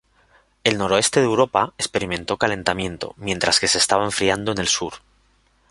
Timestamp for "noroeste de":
0.79-1.27